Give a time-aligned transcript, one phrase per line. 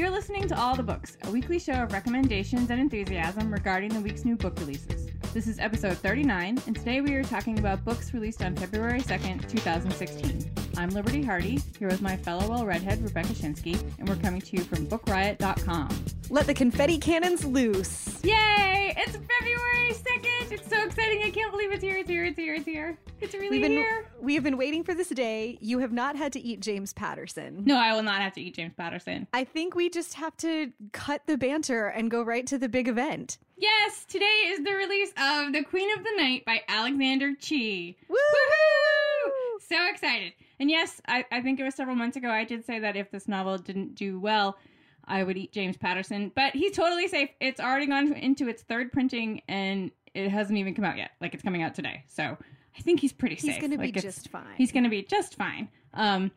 [0.00, 4.00] You're listening to All the Books, a weekly show of recommendations and enthusiasm regarding the
[4.00, 5.08] week's new book releases.
[5.34, 9.46] This is episode 39, and today we are talking about books released on February 2nd,
[9.46, 10.59] 2016.
[10.80, 14.56] I'm Liberty Hardy, here with my fellow well redhead Rebecca Schinsky, and we're coming to
[14.56, 15.90] you from BookRiot.com.
[16.30, 18.18] Let the confetti cannons loose.
[18.24, 18.94] Yay!
[18.96, 20.52] It's February 2nd!
[20.52, 21.22] It's so exciting!
[21.22, 22.98] I can't believe it's here, it's here, it's here, it's here.
[23.20, 24.06] It's really We've been, here.
[24.22, 25.58] we have been waiting for this day.
[25.60, 27.62] You have not had to eat James Patterson.
[27.66, 29.26] No, I will not have to eat James Patterson.
[29.34, 32.88] I think we just have to cut the banter and go right to the big
[32.88, 33.36] event.
[33.58, 37.98] Yes, today is the release of The Queen of the Night by Alexander Chee.
[38.08, 38.16] Woo!
[38.16, 39.60] Woohoo!
[39.68, 40.32] So excited.
[40.60, 43.10] And yes, I, I think it was several months ago I did say that if
[43.10, 44.58] this novel didn't do well,
[45.06, 46.30] I would eat James Patterson.
[46.36, 47.30] But he's totally safe.
[47.40, 51.12] It's already gone into its third printing and it hasn't even come out yet.
[51.20, 52.04] Like it's coming out today.
[52.08, 52.36] So
[52.76, 53.52] I think he's pretty safe.
[53.54, 54.54] He's going to be Like, just fine.
[54.56, 55.68] He's going to be just fine.
[55.94, 56.30] Um,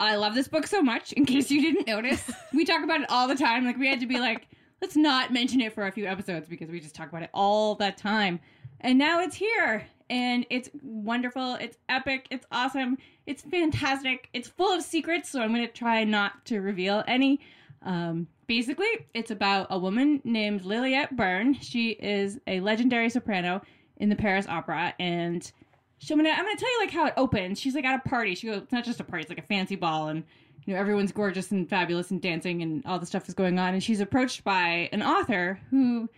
[0.00, 1.12] I love this book so much.
[1.12, 3.64] In case you didn't notice, we talk about it all the time.
[3.66, 4.48] Like we had to be like,
[4.80, 7.74] let's not mention it for a few episodes because we just talk about it all
[7.74, 8.40] the time.
[8.80, 11.54] And now it's here, and it's wonderful.
[11.56, 12.26] It's epic.
[12.30, 12.98] It's awesome.
[13.26, 14.28] It's fantastic.
[14.32, 17.40] It's full of secrets, so I'm going to try not to reveal any.
[17.82, 21.54] Um, basically, it's about a woman named Lilliet Berne.
[21.54, 23.62] She is a legendary soprano
[23.98, 25.50] in the Paris Opera, and
[25.98, 27.60] she, I'm gonna I'm gonna tell you like how it opens.
[27.60, 28.34] She's like at a party.
[28.34, 30.24] She goes, it's not just a party; it's like a fancy ball, and
[30.64, 33.74] you know everyone's gorgeous and fabulous and dancing, and all the stuff is going on.
[33.74, 36.08] And she's approached by an author who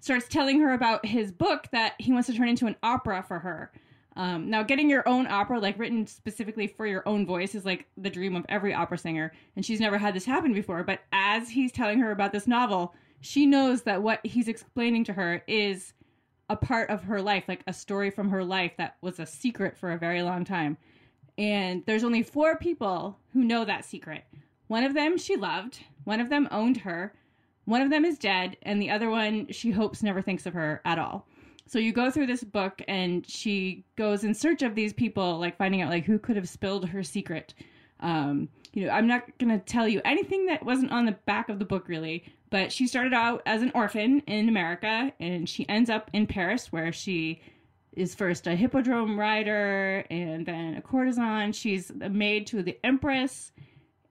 [0.00, 3.38] starts telling her about his book that he wants to turn into an opera for
[3.38, 3.72] her.
[4.16, 7.86] Um, now, getting your own opera, like written specifically for your own voice, is like
[7.96, 10.82] the dream of every opera singer, and she's never had this happen before.
[10.82, 15.12] But as he's telling her about this novel, she knows that what he's explaining to
[15.12, 15.92] her is
[16.50, 19.76] a part of her life, like a story from her life that was a secret
[19.76, 20.76] for a very long time.
[21.36, 24.24] And there's only four people who know that secret.
[24.66, 27.14] One of them she loved, one of them owned her,
[27.68, 30.80] one of them is dead, and the other one she hopes never thinks of her
[30.86, 31.26] at all.
[31.66, 35.58] So you go through this book and she goes in search of these people, like
[35.58, 37.52] finding out like who could have spilled her secret.
[38.00, 41.58] Um, you know, I'm not gonna tell you anything that wasn't on the back of
[41.58, 45.90] the book really, but she started out as an orphan in America and she ends
[45.90, 47.42] up in Paris where she
[47.92, 51.52] is first a hippodrome rider and then a courtesan.
[51.52, 53.52] She's a maid to the empress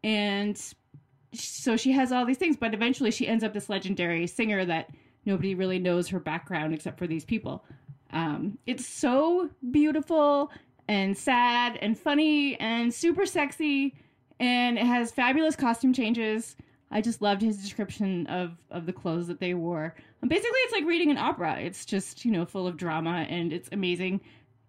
[0.04, 0.56] and
[1.34, 4.90] so she has all these things, but eventually she ends up this legendary singer that
[5.26, 7.64] nobody really knows her background except for these people.
[8.12, 10.52] Um, it's so beautiful
[10.88, 13.96] and sad and funny and super sexy,
[14.40, 16.56] and it has fabulous costume changes.
[16.90, 19.94] I just loved his description of of the clothes that they wore.
[20.22, 21.60] And basically, it's like reading an opera.
[21.60, 24.22] It's just you know full of drama and it's amazing.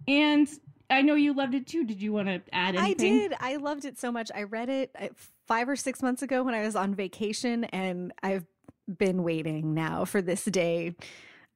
[0.09, 0.49] And
[0.91, 1.85] I know you loved it too.
[1.85, 3.35] Did you want to add I did.
[3.39, 4.31] I loved it so much.
[4.35, 5.09] I read it uh,
[5.49, 8.47] five or six months ago when I was on vacation, and I've
[8.87, 10.95] been waiting now for this day.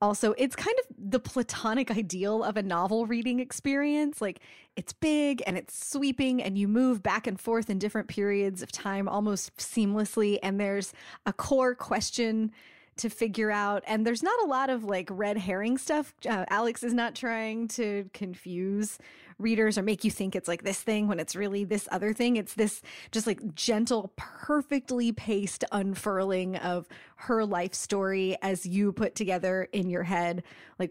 [0.01, 4.21] Also, it's kind of the platonic ideal of a novel reading experience.
[4.21, 4.41] Like,
[4.75, 8.73] it's big and it's sweeping, and you move back and forth in different periods of
[8.73, 10.41] time almost seamlessly.
[10.43, 10.93] And there's
[11.25, 12.51] a core question
[12.97, 13.85] to figure out.
[13.87, 16.15] And there's not a lot of like red herring stuff.
[16.29, 18.99] Uh, Alex is not trying to confuse
[19.43, 22.37] readers or make you think it's like this thing when it's really this other thing.
[22.37, 26.89] It's this just like gentle, perfectly paced unfurling of
[27.23, 30.43] her life story as you put together in your head,
[30.81, 30.91] like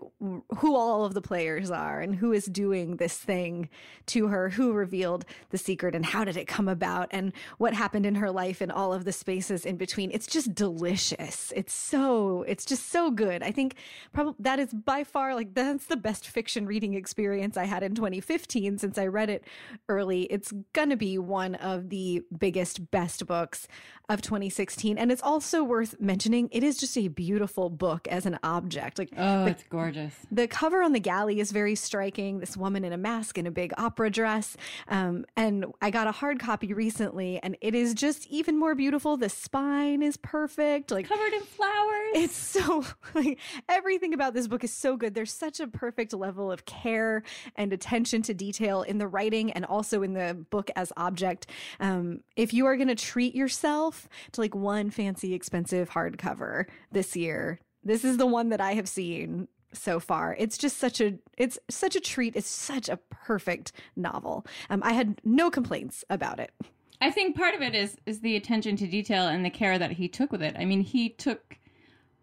[0.57, 3.67] who all of the players are and who is doing this thing
[4.05, 8.05] to her, who revealed the secret and how did it come about and what happened
[8.05, 10.09] in her life and all of the spaces in between.
[10.11, 11.51] It's just delicious.
[11.53, 13.43] It's so, it's just so good.
[13.43, 13.75] I think
[14.13, 17.93] probably that is by far like that's the best fiction reading experience I had in
[17.93, 19.43] 2015 since I read it
[19.89, 20.23] early.
[20.23, 23.67] It's gonna be one of the biggest, best books
[24.09, 24.97] of 2016.
[24.97, 28.99] And it's also worth mentioning it is just a beautiful book as an object.
[28.99, 30.13] Like Oh, it's gorgeous.
[30.31, 32.39] the cover on the galley is very striking.
[32.39, 34.57] This woman in a mask in a big opera dress.
[34.89, 39.15] Um, and I got a hard copy recently, and it is just even more beautiful.
[39.17, 40.91] The spine is perfect.
[40.91, 42.11] Like Covered in flowers.
[42.15, 42.83] it's so
[43.13, 43.39] like
[43.69, 45.13] everything about this book is so good.
[45.13, 47.23] There's such a perfect level of care
[47.55, 51.47] and attention to detail in the writing and also in the book as object.
[51.79, 57.15] Um, if you are going to treat yourself to like one fancy expensive hardcover this
[57.15, 60.35] year, this is the one that I have seen so far.
[60.37, 62.35] It's just such a it's such a treat.
[62.35, 64.45] It's such a perfect novel.
[64.69, 66.51] Um, I had no complaints about it.
[66.99, 69.91] I think part of it is is the attention to detail and the care that
[69.91, 70.55] he took with it.
[70.59, 71.57] I mean, he took,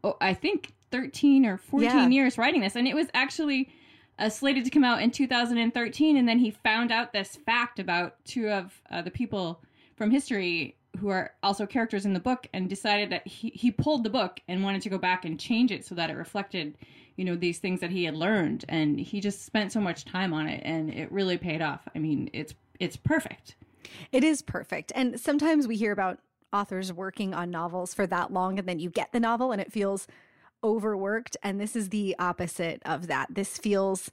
[0.04, 2.08] oh, I think, thirteen or fourteen Yeah.
[2.08, 3.70] years writing this, and it was actually
[4.18, 8.16] uh, slated to come out in 2013, and then he found out this fact about
[8.24, 9.60] two of uh, the people
[9.96, 14.04] from history who are also characters in the book and decided that he, he pulled
[14.04, 16.76] the book and wanted to go back and change it so that it reflected
[17.18, 18.64] you know these things that he had learned.
[18.68, 21.86] And he just spent so much time on it and it really paid off.
[21.94, 23.56] I mean it's it's perfect.
[24.12, 24.92] It is perfect.
[24.94, 26.20] And sometimes we hear about
[26.52, 29.72] authors working on novels for that long and then you get the novel and it
[29.72, 30.06] feels
[30.62, 33.28] overworked and this is the opposite of that.
[33.30, 34.10] This feels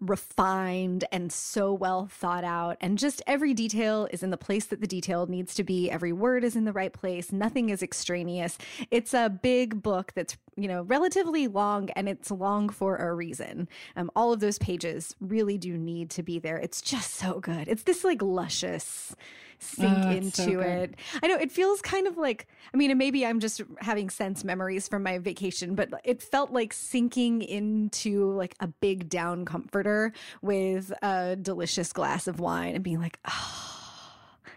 [0.00, 4.80] refined and so well thought out and just every detail is in the place that
[4.80, 5.90] the detail needs to be.
[5.90, 7.32] Every word is in the right place.
[7.32, 8.58] Nothing is extraneous.
[8.90, 13.68] It's a big book that's you know relatively long and it's long for a reason.
[13.96, 16.58] Um, all of those pages really do need to be there.
[16.58, 17.68] It's just so good.
[17.68, 19.16] It's this like luscious
[19.62, 20.94] sink oh, into so it.
[21.22, 24.88] I know it feels kind of like, I mean, maybe I'm just having sense memories
[24.88, 30.92] from my vacation, but it felt like sinking into like a big down comforter with
[31.02, 33.72] a delicious glass of wine and being like, oh,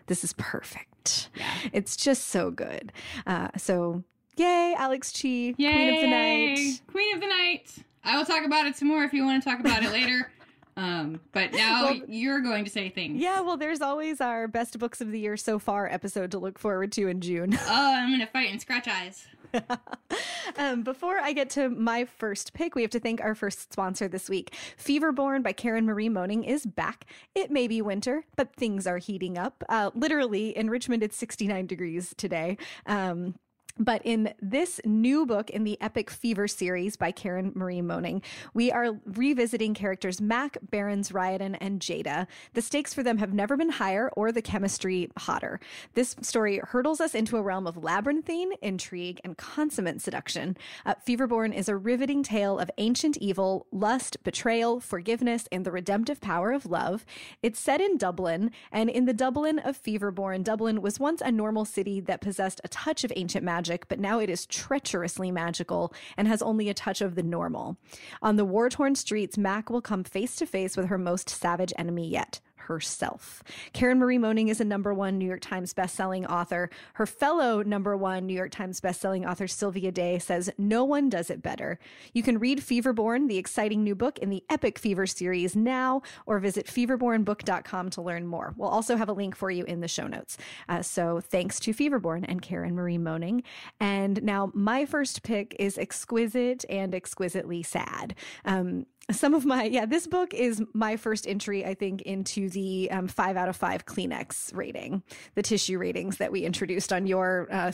[0.07, 1.29] this is perfect.
[1.35, 1.53] Yeah.
[1.73, 2.91] It's just so good.
[3.25, 4.03] Uh, so,
[4.37, 6.81] yay, Alex yay, Queen of the Night.
[6.87, 7.71] Queen of the Night.
[8.03, 10.31] I will talk about it some more if you want to talk about it later.
[10.77, 13.21] Um, but now well, you're going to say things.
[13.21, 16.59] Yeah, well, there's always our best books of the year so far episode to look
[16.59, 17.57] forward to in June.
[17.67, 19.27] oh, I'm going to fight and scratch eyes.
[20.57, 24.07] um, before I get to my first pick, we have to thank our first sponsor
[24.07, 24.53] this week.
[24.77, 27.05] Feverborn by Karen Marie Moning is back.
[27.33, 29.63] It may be winter, but things are heating up.
[29.69, 32.57] Uh, literally, in Richmond, it's 69 degrees today.
[32.85, 33.35] Um,
[33.77, 38.21] but in this new book in the Epic Fever series by Karen Marie Moning,
[38.53, 42.27] we are revisiting characters Mac, Barrons, Ryodan, and Jada.
[42.53, 45.59] The stakes for them have never been higher or the chemistry hotter.
[45.93, 50.55] This story hurdles us into a realm of labyrinthine, intrigue, and consummate seduction.
[50.85, 56.21] Uh, Feverborn is a riveting tale of ancient evil, lust, betrayal, forgiveness, and the redemptive
[56.21, 57.05] power of love.
[57.43, 61.65] It's set in Dublin, and in the Dublin of Feverborn, Dublin was once a normal
[61.65, 65.91] city that possessed a touch of ancient magic magic, but now it is treacherously magical
[66.17, 67.77] and has only a touch of the normal.
[68.21, 71.73] On the war torn streets, Mac will come face to face with her most savage
[71.75, 73.43] enemy yet herself.
[73.73, 76.69] Karen Marie Moning is a number one New York Times bestselling author.
[76.93, 81.29] Her fellow number one New York Times bestselling author Sylvia Day says no one does
[81.29, 81.79] it better.
[82.13, 86.39] You can read Feverborn, the exciting new book in the Epic Fever series now, or
[86.39, 88.53] visit feverbornbook.com to learn more.
[88.57, 90.37] We'll also have a link for you in the show notes.
[90.69, 93.43] Uh, so thanks to Feverborn and Karen Marie Moning.
[93.79, 98.15] And now my first pick is exquisite and exquisitely sad.
[98.45, 102.89] Um, some of my yeah this book is my first entry i think into the
[102.89, 105.03] um, five out of five kleenex rating
[105.35, 107.71] the tissue ratings that we introduced on your uh,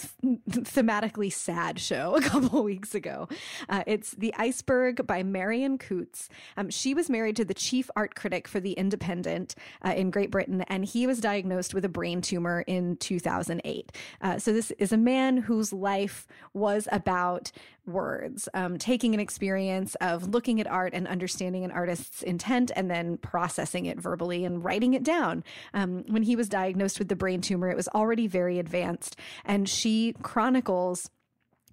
[0.50, 3.28] thematically sad show a couple weeks ago.
[3.69, 8.16] Uh, it's the iceberg by marion coutts um, she was married to the chief art
[8.16, 9.56] critic for the independent
[9.86, 13.92] uh, in great britain and he was diagnosed with a brain tumor in 2008
[14.22, 17.51] uh, so this is a man whose life was about
[17.86, 22.89] words, um, taking an experience of looking at art and understanding an artist's intent and
[22.89, 25.44] then processing it verbally and writing it down.
[25.74, 29.18] Um, when he was diagnosed with the brain tumor, it was already very advanced.
[29.45, 31.10] And she chronicles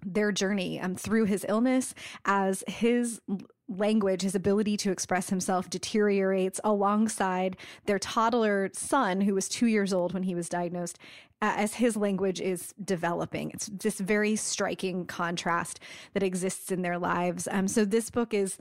[0.05, 1.93] their journey um, through his illness
[2.25, 3.21] as his
[3.69, 7.55] language, his ability to express himself deteriorates alongside
[7.85, 10.97] their toddler son, who was two years old when he was diagnosed,
[11.41, 13.51] as his language is developing.
[13.51, 15.79] It's this very striking contrast
[16.13, 17.47] that exists in their lives.
[17.49, 18.57] Um, so this book is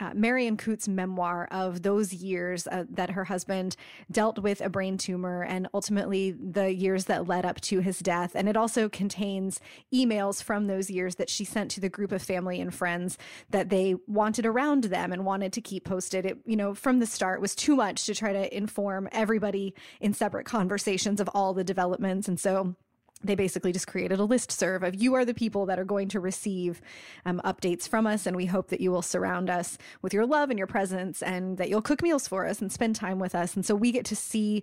[0.00, 3.76] uh, Marion Coutts' memoir of those years uh, that her husband
[4.10, 8.32] dealt with a brain tumor and ultimately the years that led up to his death.
[8.34, 9.60] And it also contains
[9.92, 13.18] emails from those years that she sent to the group of family and friends
[13.50, 16.24] that they wanted around them and wanted to keep posted.
[16.24, 20.14] It, you know, from the start was too much to try to inform everybody in
[20.14, 22.26] separate conversations of all the developments.
[22.28, 22.74] And so
[23.22, 26.08] they basically just created a list serve of you are the people that are going
[26.08, 26.80] to receive
[27.26, 30.50] um, updates from us and we hope that you will surround us with your love
[30.50, 33.54] and your presence and that you'll cook meals for us and spend time with us.
[33.54, 34.62] And so we get to see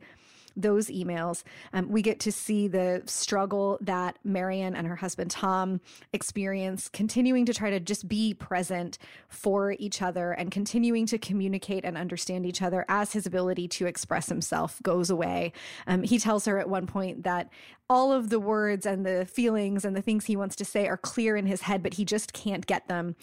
[0.58, 5.80] those emails, um, we get to see the struggle that Marion and her husband Tom
[6.12, 8.98] experience, continuing to try to just be present
[9.30, 13.86] for each other and continuing to communicate and understand each other as his ability to
[13.86, 15.54] express himself goes away.
[15.86, 17.50] Um, he tells her at one point that
[17.90, 20.98] all of the words and the feelings and the things he wants to say are
[20.98, 23.16] clear in his head, but he just can't get them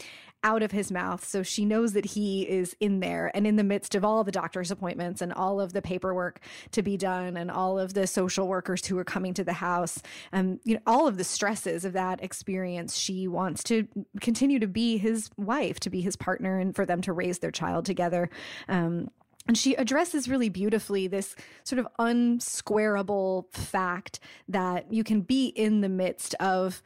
[0.44, 1.24] out of his mouth.
[1.24, 4.30] So she knows that he is in there and in the midst of all the
[4.30, 6.40] doctor's appointments and all of the paperwork
[6.72, 10.02] to be done and all of the social workers who are coming to the house
[10.30, 12.96] and you know all of the stresses of that experience.
[12.96, 13.88] She wants to
[14.20, 17.50] continue to be his wife, to be his partner, and for them to raise their
[17.50, 18.28] child together.
[18.68, 19.08] Um,
[19.46, 25.80] and she addresses really beautifully this sort of unsquareable fact that you can be in
[25.82, 26.82] the midst of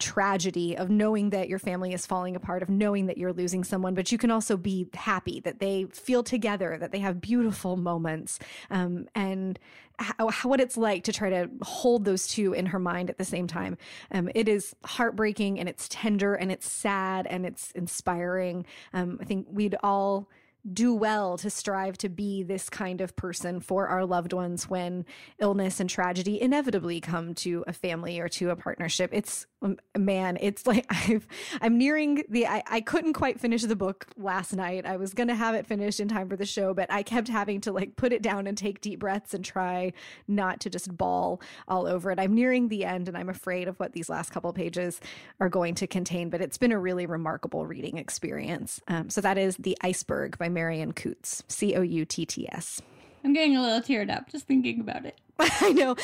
[0.00, 3.94] tragedy of knowing that your family is falling apart, of knowing that you're losing someone,
[3.94, 8.38] but you can also be happy that they feel together, that they have beautiful moments,
[8.70, 9.58] um, and
[9.98, 13.18] how, how, what it's like to try to hold those two in her mind at
[13.18, 13.76] the same time.
[14.10, 18.64] Um, it is heartbreaking and it's tender and it's sad and it's inspiring.
[18.92, 20.28] Um, I think we'd all
[20.70, 25.04] do well to strive to be this kind of person for our loved ones when
[25.38, 29.10] illness and tragedy inevitably come to a family or to a partnership.
[29.12, 31.26] It's um, man, it's like I've
[31.60, 34.86] I'm nearing the I, I couldn't quite finish the book last night.
[34.86, 37.60] I was gonna have it finished in time for the show, but I kept having
[37.62, 39.92] to like put it down and take deep breaths and try
[40.28, 42.18] not to just bawl all over it.
[42.18, 45.00] I'm nearing the end and I'm afraid of what these last couple pages
[45.40, 48.80] are going to contain, but it's been a really remarkable reading experience.
[48.88, 52.80] Um, so that is The Iceberg by Marion Coutts, C O U T T S.
[53.24, 55.18] I'm getting a little teared up just thinking about it.
[55.38, 55.96] I know.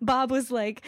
[0.00, 0.82] Bob was like,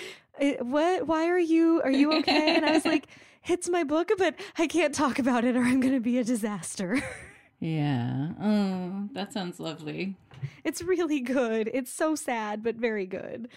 [0.61, 1.07] "What?
[1.07, 1.81] Why are you?
[1.83, 3.07] Are you okay?" And I was like,
[3.47, 6.25] "It's my book, but I can't talk about it, or I'm going to be a
[6.25, 7.03] disaster."
[7.61, 8.29] Yeah.
[8.41, 10.15] Oh, that sounds lovely.
[10.63, 11.69] It's really good.
[11.75, 13.49] It's so sad, but very good.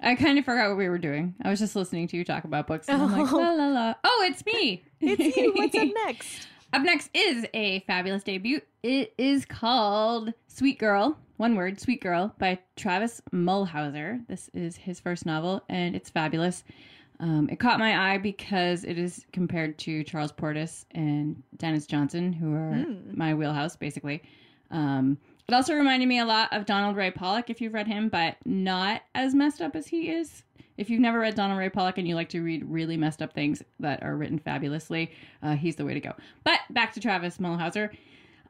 [0.00, 1.34] I kind of forgot what we were doing.
[1.42, 2.88] I was just listening to you talk about books.
[2.88, 3.04] And oh.
[3.04, 3.36] I'm like, oh.
[3.36, 3.94] la la la.
[4.04, 4.82] Oh, it's me.
[5.00, 5.52] it's you.
[5.54, 6.48] What's up next?
[6.72, 8.60] Up next is a fabulous debut.
[8.82, 14.26] It is called Sweet Girl, one word, Sweet Girl, by Travis Mulhauser.
[14.28, 16.64] This is his first novel, and it's fabulous.
[17.20, 22.34] Um, it caught my eye because it is compared to Charles Portis and Denis Johnson,
[22.34, 23.16] who are mm.
[23.16, 24.22] my wheelhouse, basically.
[24.70, 25.16] Um,
[25.48, 28.36] it also reminded me a lot of Donald Ray Pollock, if you've read him, but
[28.44, 30.44] not as messed up as he is.
[30.78, 33.32] If you've never read Donald Ray Pollock and you like to read really messed up
[33.32, 35.10] things that are written fabulously,
[35.42, 36.14] uh, he's the way to go.
[36.44, 37.90] But back to Travis Mulhauser.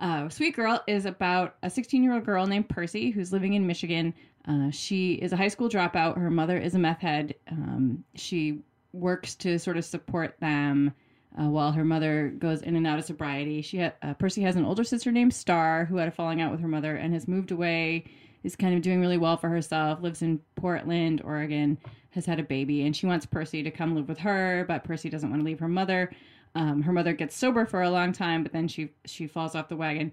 [0.00, 3.66] Uh, Sweet Girl is about a 16 year old girl named Percy who's living in
[3.66, 4.14] Michigan.
[4.46, 6.16] Uh, she is a high school dropout.
[6.18, 7.34] Her mother is a meth head.
[7.50, 8.60] Um, she
[8.92, 10.92] works to sort of support them
[11.40, 13.62] uh, while her mother goes in and out of sobriety.
[13.62, 16.50] She ha- uh, Percy has an older sister named Star who had a falling out
[16.50, 18.04] with her mother and has moved away.
[18.44, 20.00] Is kind of doing really well for herself.
[20.00, 21.76] Lives in Portland, Oregon
[22.10, 25.10] has had a baby and she wants Percy to come live with her, but Percy
[25.10, 26.10] doesn't want to leave her mother.
[26.54, 29.68] Um, her mother gets sober for a long time, but then she she falls off
[29.68, 30.12] the wagon,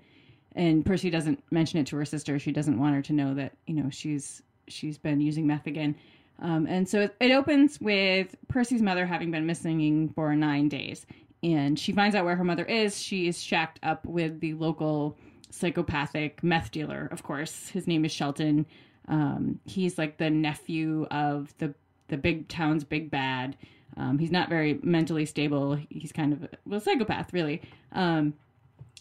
[0.56, 2.38] and Percy doesn't mention it to her sister.
[2.40, 5.96] She doesn't want her to know that you know she's she's been using meth again.
[6.40, 11.06] Um, and so it, it opens with Percy's mother having been missing for nine days,
[11.42, 13.02] and she finds out where her mother is.
[13.02, 15.18] She is shacked up with the local
[15.56, 17.08] psychopathic meth dealer.
[17.12, 18.66] Of course, his name is Shelton.
[19.08, 21.74] Um, he's like the nephew of the
[22.08, 23.56] the big town's big bad.
[23.98, 25.80] Um, he's not very mentally stable.
[25.90, 27.62] He's kind of a well, psychopath, really.
[27.94, 28.34] Um,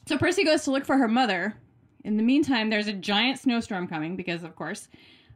[0.07, 1.55] so Percy goes to look for her mother.
[2.05, 4.89] In the meantime, there's a giant snowstorm coming because, of course.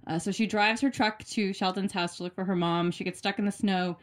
[0.07, 2.91] Uh, so she drives her truck to Shelton's house to look for her mom.
[2.91, 3.97] She gets stuck in the snow.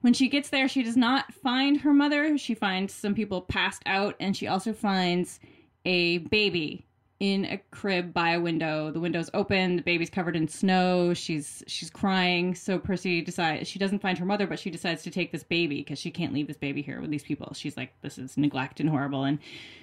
[0.00, 2.36] When she gets there, she does not find her mother.
[2.38, 5.40] She finds some people passed out, and she also finds
[5.84, 6.86] a baby
[7.20, 8.90] in a crib by a window.
[8.90, 9.76] The window's open.
[9.76, 11.14] The baby's covered in snow.
[11.14, 12.54] She's she's crying.
[12.54, 15.76] So Percy decides she doesn't find her mother, but she decides to take this baby
[15.76, 17.54] because she can't leave this baby here with these people.
[17.54, 19.38] She's like, this is neglect and horrible, and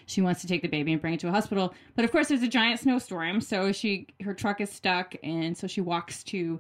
[0.06, 1.74] she wants to take the baby and bring it to a hospital.
[1.96, 5.68] But of course, there's a giant snowstorm, so she her truck is stuck, and so
[5.68, 6.60] she walks to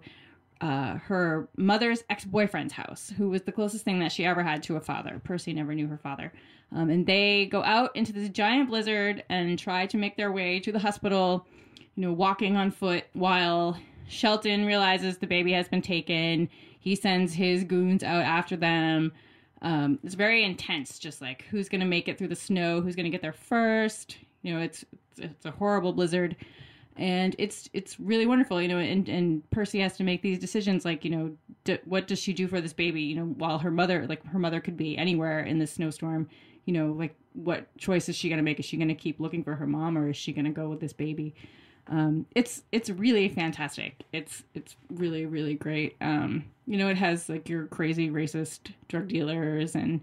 [0.61, 4.63] uh, her mother's ex boyfriend's house, who was the closest thing that she ever had
[4.63, 5.19] to a father.
[5.23, 6.31] Percy never knew her father.
[6.73, 10.59] Um, and they go out into this giant blizzard and try to make their way
[10.61, 11.45] to the hospital,
[11.95, 16.49] you know, walking on foot while Shelton realizes the baby has been taken.
[16.79, 19.11] He sends his goons out after them.
[19.61, 22.95] Um, it's very intense, just like who's going to make it through the snow, who's
[22.95, 24.17] going to get there first.
[24.41, 24.85] You know, it's,
[25.17, 26.35] it's a horrible blizzard
[26.97, 30.83] and it's it's really wonderful you know and and percy has to make these decisions
[30.83, 31.31] like you know
[31.63, 34.39] d- what does she do for this baby you know while her mother like her
[34.39, 36.27] mother could be anywhere in this snowstorm
[36.65, 38.59] you know like what choice is she going to make?
[38.59, 40.67] Is she going to keep looking for her mom or is she going to go
[40.67, 41.33] with this baby?
[41.87, 44.03] Um, it's it's really fantastic.
[44.11, 45.95] It's it's really really great.
[46.01, 50.01] Um, you know it has like your crazy racist drug dealers and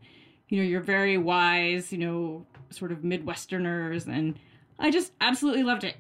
[0.49, 4.38] you know your very wise you know sort of midwesterners and
[4.79, 5.97] i just absolutely loved it.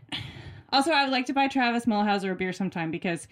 [0.72, 3.26] Also, I would like to buy Travis Mulhauser a beer sometime because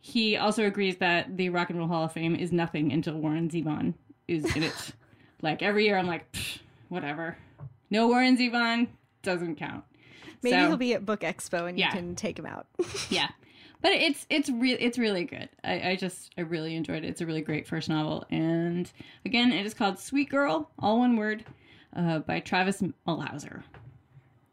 [0.00, 3.48] he also agrees that the Rock and Roll Hall of Fame is nothing until Warren
[3.48, 3.94] Zevon
[4.26, 4.92] is in it.
[5.42, 6.24] Like every year, I'm like,
[6.88, 7.36] whatever.
[7.90, 8.88] No Warren Zevon
[9.22, 9.84] doesn't count.
[10.42, 11.88] Maybe so, he'll be at Book Expo and yeah.
[11.88, 12.66] you can take him out.
[13.10, 13.28] yeah,
[13.80, 15.48] but it's it's really it's really good.
[15.62, 17.08] I, I just I really enjoyed it.
[17.08, 18.90] It's a really great first novel, and
[19.24, 21.44] again, it is called Sweet Girl, all one word,
[21.94, 23.62] uh, by Travis Mulhauser.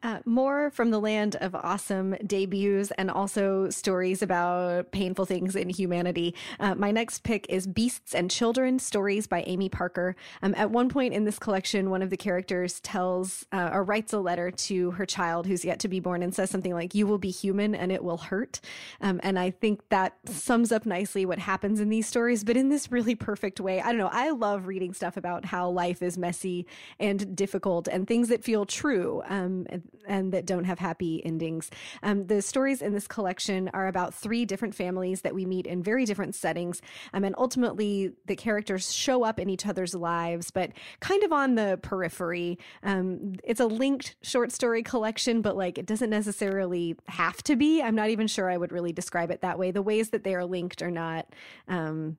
[0.01, 5.67] Uh, more from the land of awesome debuts and also stories about painful things in
[5.67, 6.33] humanity.
[6.57, 10.15] Uh, my next pick is Beasts and Children Stories by Amy Parker.
[10.41, 14.13] Um, at one point in this collection, one of the characters tells uh, or writes
[14.13, 17.05] a letter to her child who's yet to be born and says something like, You
[17.05, 18.61] will be human and it will hurt.
[19.01, 22.69] Um, and I think that sums up nicely what happens in these stories, but in
[22.69, 23.81] this really perfect way.
[23.81, 24.09] I don't know.
[24.13, 26.67] I love reading stuff about how life is messy
[27.01, 29.21] and difficult and things that feel true.
[29.27, 29.65] Um,
[30.08, 31.72] and, that don't have happy endings.
[32.03, 35.81] Um, the stories in this collection are about three different families that we meet in
[35.81, 36.81] very different settings.
[37.13, 41.55] Um, and ultimately, the characters show up in each other's lives, but kind of on
[41.55, 42.60] the periphery.
[42.84, 47.81] Um, it's a linked short story collection, but like it doesn't necessarily have to be.
[47.81, 49.72] I'm not even sure I would really describe it that way.
[49.72, 51.34] The ways that they are linked are not
[51.67, 52.17] um,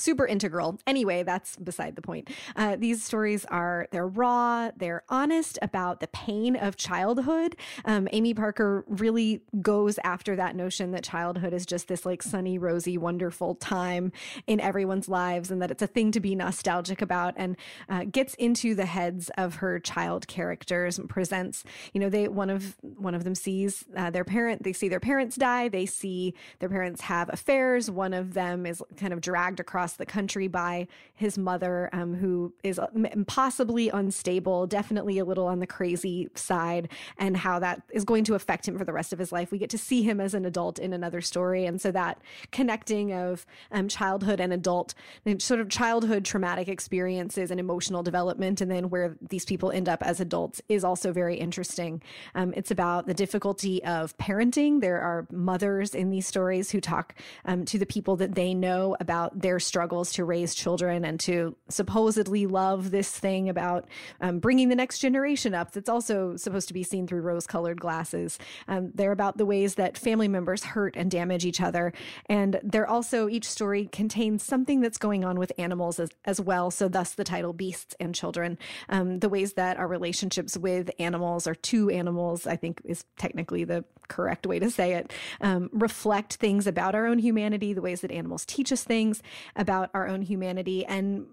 [0.00, 0.78] super integral.
[0.86, 2.30] Anyway, that's beside the point.
[2.56, 7.56] Uh, these stories are they're raw, they're honest about the pain of childhood.
[7.84, 12.58] Um, Amy Parker really goes after that notion that childhood is just this like sunny,
[12.58, 14.12] rosy, wonderful time
[14.46, 17.56] in everyone's lives, and that it's a thing to be nostalgic about, and
[17.88, 21.64] uh, gets into the heads of her child characters and presents.
[21.92, 25.00] You know, they one of one of them sees uh, their parent, they see their
[25.00, 27.90] parents die, they see their parents have affairs.
[27.90, 32.14] One of them is kind of dragged across across the country by his mother, um,
[32.14, 32.78] who is
[33.26, 38.34] possibly unstable, definitely a little on the crazy side, and how that is going to
[38.34, 39.50] affect him for the rest of his life.
[39.50, 41.64] We get to see him as an adult in another story.
[41.66, 42.20] And so that
[42.52, 48.60] connecting of um, childhood and adult, and sort of childhood traumatic experiences and emotional development,
[48.60, 52.02] and then where these people end up as adults is also very interesting.
[52.34, 54.80] Um, it's about the difficulty of parenting.
[54.80, 57.14] There are mothers in these stories who talk
[57.44, 61.20] um, to the people that they know about their struggles struggles to raise children and
[61.20, 63.86] to supposedly love this thing about
[64.20, 67.80] um, bringing the next generation up that's also supposed to be seen through rose colored
[67.80, 68.40] glasses.
[68.66, 71.92] Um, they're about the ways that family members hurt and damage each other.
[72.26, 76.72] And they're also, each story contains something that's going on with animals as, as well.
[76.72, 78.58] So, thus the title Beasts and Children.
[78.88, 83.62] Um, the ways that our relationships with animals or to animals, I think, is technically
[83.62, 88.00] the correct way to say it, um, reflect things about our own humanity, the ways
[88.00, 89.22] that animals teach us things
[89.58, 91.26] about our own humanity, and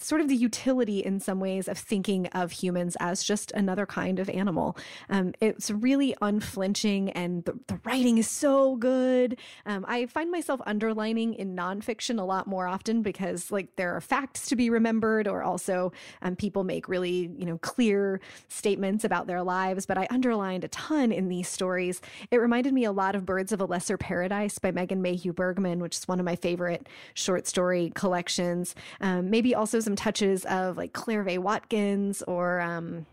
[0.00, 4.18] sort of the utility in some ways of thinking of humans as just another kind
[4.18, 4.76] of animal.
[5.08, 9.38] Um, it's really unflinching and the, the writing is so good.
[9.64, 14.00] Um, I find myself underlining in nonfiction a lot more often because like there are
[14.00, 19.26] facts to be remembered or also um, people make really, you know, clear statements about
[19.26, 19.86] their lives.
[19.86, 22.00] But I underlined a ton in these stories.
[22.30, 25.80] It reminded me a lot of Birds of a Lesser Paradise by Megan Mayhew Bergman,
[25.80, 28.74] which is one of my favorite short story collections.
[29.00, 33.06] Um, maybe also some touches of like Claire Vaye Watkins or um,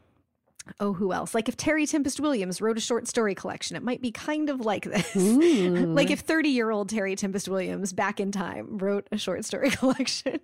[0.79, 1.35] oh who else?
[1.35, 4.61] Like if terry tempest williams wrote a short story collection it might be kind of
[4.61, 5.15] like this.
[5.93, 9.69] Like if 30 year old terry tempest williams back in time wrote a short story
[9.81, 10.39] collection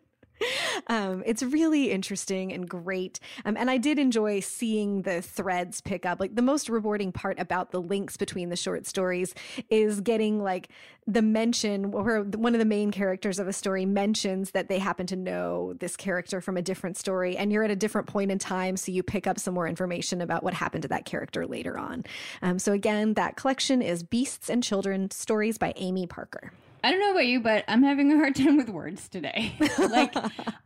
[0.88, 3.20] um, it's really interesting and great.
[3.46, 6.20] Um, and I did enjoy seeing the threads pick up.
[6.20, 9.34] Like the most rewarding part about the links between the short stories
[9.70, 10.70] is getting like
[11.08, 15.08] the mention where one of the main characters of a story mentions that they happen
[15.08, 18.38] to know this character from a different story and you're at a different point in
[18.38, 18.78] time.
[18.78, 22.04] So you pick up some more information about what happened to that character later on.
[22.42, 26.52] Um, so again, that collection is Beasts and Children Stories by Amy Parker.
[26.84, 29.54] I don't know about you, but I'm having a hard time with words today.
[29.80, 30.16] like,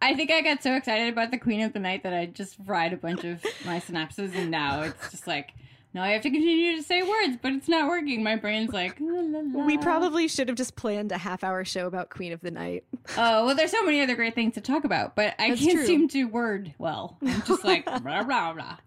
[0.01, 2.57] I think I got so excited about the Queen of the Night that I just
[2.63, 5.53] fried a bunch of my synapses, and now it's just like,
[5.93, 8.23] now I have to continue to say words, but it's not working.
[8.23, 11.85] My brain's like, la, la, we probably should have just planned a half hour show
[11.85, 12.83] about Queen of the Night.
[13.15, 15.77] Oh, well, there's so many other great things to talk about, but I That's can't
[15.77, 15.85] true.
[15.85, 17.17] seem to word well.
[17.21, 18.77] I'm just like, blah, blah, blah.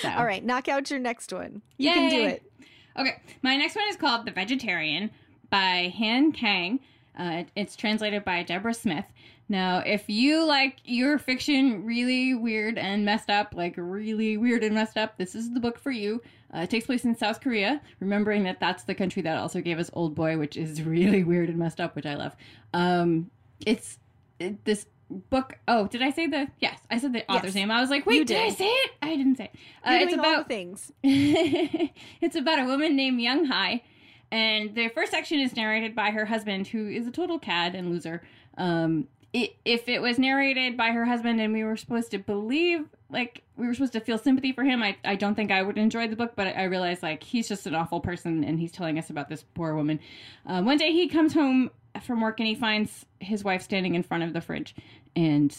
[0.00, 0.08] So.
[0.10, 1.60] All right, knock out your next one.
[1.76, 2.42] You can do it.
[2.98, 5.10] Okay, my next one is called The Vegetarian
[5.50, 6.80] by Han Kang.
[7.18, 9.04] Uh, it's translated by Deborah Smith.
[9.48, 14.74] Now, if you like your fiction really weird and messed up, like really weird and
[14.76, 16.22] messed up, this is the book for you.
[16.54, 19.78] Uh, it takes place in South Korea, remembering that that's the country that also gave
[19.80, 22.36] us Old Boy, which is really weird and messed up, which I love.
[22.72, 23.30] Um,
[23.66, 23.98] it's
[24.38, 24.86] it, this
[25.30, 25.58] book.
[25.66, 26.46] Oh, did I say the?
[26.60, 27.54] Yes, I said the author's Yes.
[27.56, 27.70] name.
[27.72, 28.40] I was like, wait, You did.
[28.40, 28.90] I say it?
[29.02, 29.58] I didn't say it.
[29.84, 30.92] Uh, it's about things.
[31.02, 33.82] it's about a woman named Yeong-hye,
[34.32, 37.90] and the first section is narrated by her husband, who is a total cad and
[37.90, 38.22] loser.
[38.56, 42.88] Um, it, if it was narrated by her husband and we were supposed to believe,
[43.10, 45.78] like, we were supposed to feel sympathy for him, I, I don't think I would
[45.78, 48.72] enjoy the book, but I, I realized, like, he's just an awful person and he's
[48.72, 50.00] telling us about this poor woman.
[50.46, 51.70] Um, one day he comes home
[52.02, 54.74] from work and he finds his wife standing in front of the fridge
[55.16, 55.56] and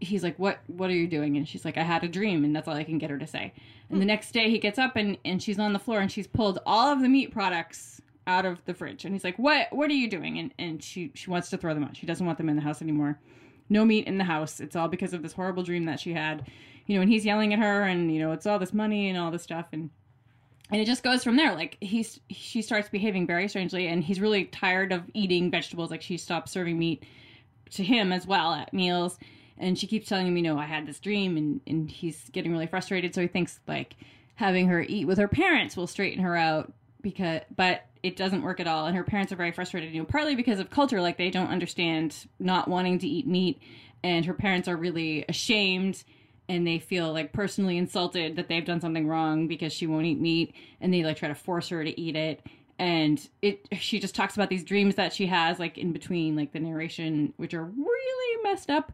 [0.00, 2.54] he's like, "What what are you doing?" And she's like, "I had a dream," and
[2.54, 3.52] that's all I can get her to say.
[3.88, 6.26] And the next day he gets up and and she's on the floor and she's
[6.26, 9.04] pulled all of the meat products out of the fridge.
[9.04, 11.74] And he's like, "What what are you doing?" And and she she wants to throw
[11.74, 11.96] them out.
[11.96, 13.18] She doesn't want them in the house anymore.
[13.68, 14.60] No meat in the house.
[14.60, 16.46] It's all because of this horrible dream that she had.
[16.86, 19.18] You know, and he's yelling at her and you know, it's all this money and
[19.18, 19.90] all this stuff and
[20.70, 24.20] and it just goes from there like he's she starts behaving very strangely and he's
[24.20, 27.04] really tired of eating vegetables like she stops serving meat
[27.70, 29.18] to him as well at meals
[29.58, 32.52] and she keeps telling him you know i had this dream and and he's getting
[32.52, 33.96] really frustrated so he thinks like
[34.36, 38.60] having her eat with her parents will straighten her out because but it doesn't work
[38.60, 38.86] at all.
[38.86, 41.50] And her parents are very frustrated you know partly because of culture like they don't
[41.50, 43.60] understand not wanting to eat meat.
[44.02, 46.02] And her parents are really ashamed
[46.50, 50.20] and they feel like personally insulted that they've done something wrong because she won't eat
[50.20, 50.54] meat.
[50.80, 52.44] And they like try to force her to eat it.
[52.78, 56.52] And it she just talks about these dreams that she has like in between like
[56.52, 58.92] the narration which are really messed up.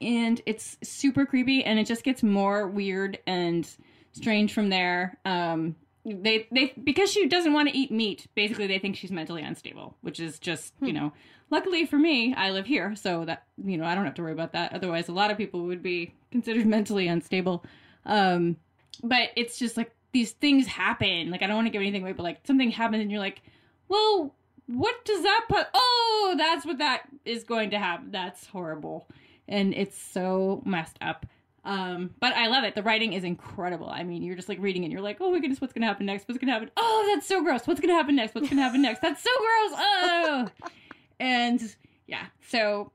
[0.00, 3.68] And it's super creepy and it just gets more weird and
[4.12, 5.18] strange from there.
[5.24, 9.42] Um they they because she doesn't want to eat meat basically they think she's mentally
[9.42, 11.12] unstable which is just you know
[11.50, 14.32] luckily for me i live here so that you know i don't have to worry
[14.32, 14.72] about that.
[14.72, 17.64] Otherwise a lot of people would be considered mentally unstable.
[18.04, 18.56] Um
[19.02, 21.30] but it's just like these things happen.
[21.30, 23.42] Like i don't want to give anything away but like something happens and you're like
[23.88, 24.34] well
[24.66, 29.08] what does that put oh that's what that is going to happen that's horrible.
[29.48, 31.26] And it's so messed up
[31.66, 32.76] um, but I love it.
[32.76, 33.90] The writing is incredible.
[33.90, 34.86] I mean, you're just like reading it.
[34.86, 36.28] And you're like, oh my goodness, what's gonna happen next?
[36.28, 36.70] What's gonna happen?
[36.76, 37.66] Oh, that's so gross.
[37.66, 38.36] What's gonna happen next?
[38.36, 39.02] What's gonna happen next?
[39.02, 39.78] That's so gross.
[39.78, 40.48] Oh,
[41.20, 41.76] and
[42.06, 42.26] yeah.
[42.48, 42.92] So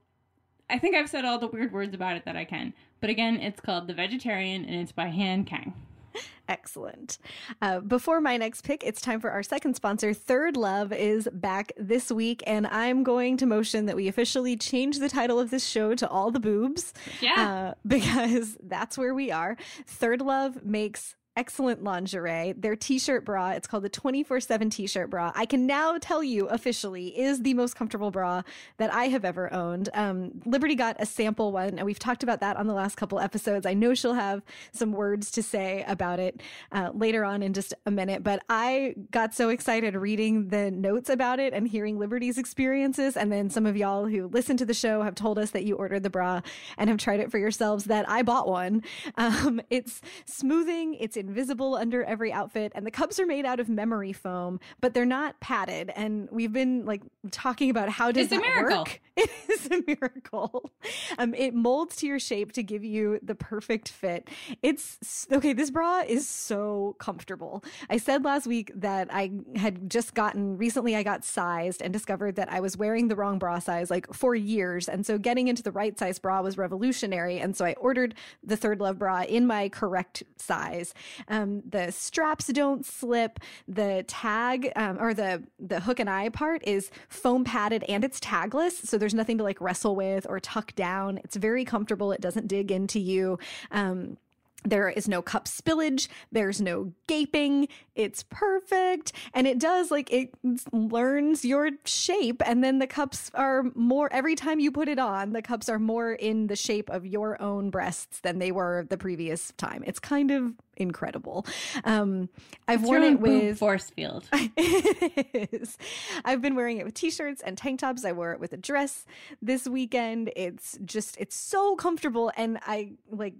[0.69, 2.73] I think I've said all the weird words about it that I can.
[3.01, 5.73] But again, it's called The Vegetarian, and it's by Han Kang.
[6.49, 7.17] Excellent.
[7.61, 10.13] Uh, before my next pick, it's time for our second sponsor.
[10.13, 14.99] Third Love is back this week, and I'm going to motion that we officially change
[14.99, 16.93] the title of this show to All the Boobs.
[17.21, 17.71] Yeah.
[17.71, 19.57] Uh, because that's where we are.
[19.85, 22.53] Third Love makes excellent lingerie.
[22.57, 25.31] Their t-shirt bra, it's called the 24/7 t-shirt bra.
[25.35, 28.41] I can now tell you officially is the most comfortable bra
[28.77, 29.89] that I have ever owned.
[29.93, 33.19] Um, Liberty got a sample one and we've talked about that on the last couple
[33.19, 33.65] episodes.
[33.65, 34.41] I know she'll have
[34.73, 36.41] some words to say about it
[36.71, 41.09] uh, later on in just a minute, but I got so excited reading the notes
[41.09, 44.73] about it and hearing Liberty's experiences and then some of y'all who listen to the
[44.73, 46.41] show have told us that you ordered the bra
[46.77, 48.83] and have tried it for yourselves that I bought one.
[49.17, 53.69] Um, it's smoothing, it's invisible under every outfit and the cups are made out of
[53.69, 55.91] memory foam but they're not padded.
[55.95, 58.79] And we've been like talking about how does It's a that miracle.
[58.79, 60.71] work it is a miracle.
[61.17, 64.29] Um it molds to your shape to give you the perfect fit.
[64.61, 67.63] It's okay this bra is so comfortable.
[67.89, 72.35] I said last week that i had just gotten recently i got sized and discovered
[72.35, 74.87] that i was wearing the wrong bra size like for years.
[74.89, 77.39] And so getting into the right size bra was revolutionary.
[77.39, 80.93] And so i ordered the third love bra in my correct size
[81.27, 83.39] um, the straps don't slip.
[83.67, 88.19] The tag um, or the the hook and eye part is foam padded and it's
[88.19, 88.85] tagless.
[88.85, 91.19] So there's nothing to like wrestle with or tuck down.
[91.23, 92.11] It's very comfortable.
[92.11, 93.39] It doesn't dig into you.
[93.71, 94.17] Um,
[94.63, 96.07] there is no cup spillage.
[96.31, 97.67] There's no gaping.
[97.95, 99.11] It's perfect.
[99.33, 100.33] And it does like it
[100.71, 102.41] learns your shape.
[102.45, 105.79] And then the cups are more, every time you put it on, the cups are
[105.79, 109.83] more in the shape of your own breasts than they were the previous time.
[109.85, 111.45] It's kind of incredible.
[111.83, 112.29] Um,
[112.67, 114.25] I've It's worn it with force field.
[114.33, 115.77] it is.
[116.25, 118.05] I've been wearing it with t-shirts and tank tops.
[118.05, 119.05] I wore it with a dress
[119.41, 120.31] this weekend.
[120.35, 123.35] It's just it's so comfortable and I like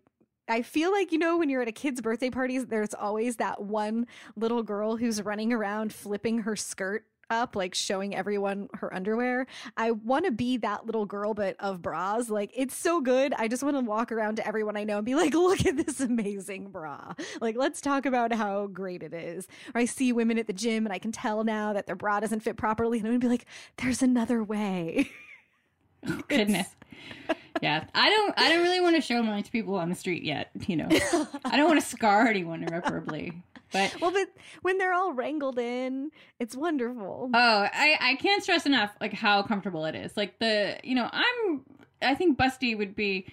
[0.51, 3.61] I feel like you know when you're at a kid's birthday parties there's always that
[3.63, 9.47] one little girl who's running around flipping her skirt up like showing everyone her underwear.
[9.77, 12.29] I want to be that little girl but of bras.
[12.29, 13.33] Like it's so good.
[13.37, 15.77] I just want to walk around to everyone I know and be like, "Look at
[15.77, 19.47] this amazing bra." Like let's talk about how great it is.
[19.73, 22.19] Or I see women at the gym and I can tell now that their bra
[22.19, 23.45] doesn't fit properly and I'm going to be like,
[23.77, 25.09] "There's another way."
[26.03, 26.67] Oh, goodness.
[27.61, 28.33] Yeah, I don't.
[28.37, 30.49] I don't really want to show mine to people on the street yet.
[30.67, 30.87] You know,
[31.45, 33.43] I don't want to scar anyone irreparably.
[33.71, 34.27] But well, but
[34.63, 37.29] when they're all wrangled in, it's wonderful.
[37.33, 40.17] oh, I I can't stress enough like how comfortable it is.
[40.17, 41.61] Like the you know I'm
[42.01, 43.27] I think busty would be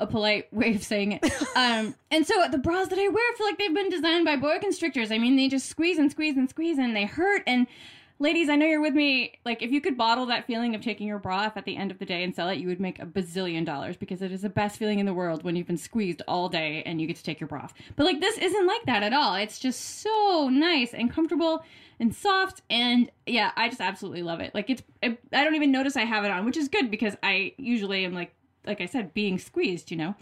[0.00, 1.32] a polite way of saying it.
[1.56, 4.58] Um, and so the bras that I wear feel like they've been designed by boa
[4.58, 5.12] constrictors.
[5.12, 7.44] I mean, they just squeeze and squeeze and squeeze and they hurt.
[7.46, 7.68] And
[8.24, 9.38] ladies, I know you're with me.
[9.44, 11.90] Like, if you could bottle that feeling of taking your bra off at the end
[11.90, 14.42] of the day and sell it, you would make a bazillion dollars because it is
[14.42, 17.16] the best feeling in the world when you've been squeezed all day and you get
[17.16, 17.74] to take your bra off.
[17.96, 19.34] But like, this isn't like that at all.
[19.34, 21.64] It's just so nice and comfortable
[22.00, 25.70] and soft and yeah i just absolutely love it like it's I, I don't even
[25.70, 28.34] notice i have it on which is good because i usually am like
[28.66, 30.14] like I said, being squeezed, you know.